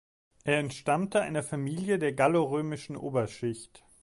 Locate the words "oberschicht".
2.97-3.83